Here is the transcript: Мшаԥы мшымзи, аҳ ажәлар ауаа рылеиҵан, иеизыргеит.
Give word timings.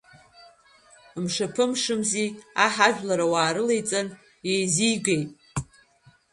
Мшаԥы 1.21 1.65
мшымзи, 1.69 2.27
аҳ 2.65 2.75
ажәлар 2.87 3.19
ауаа 3.25 3.51
рылеиҵан, 3.55 4.07
иеизыргеит. 4.49 5.29